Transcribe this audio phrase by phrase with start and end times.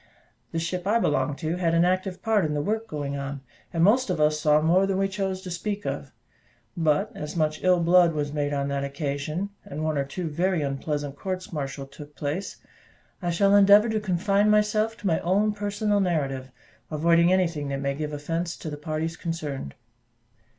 [0.51, 3.83] The ship I belonged to had an active part in the work going on, and
[3.83, 6.11] most of us saw more than we chose to speak of;
[6.75, 10.63] but as much ill blood was made on that occasion, and one or two very
[10.63, 12.57] unpleasant courts martial took place,
[13.21, 16.49] I shall endeavour to confine myself to my own personal narrative,
[16.89, 19.75] avoiding anything that may give offence to the parties concerned.